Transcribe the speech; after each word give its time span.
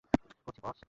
করছি, 0.45 0.61
বস। 0.65 0.77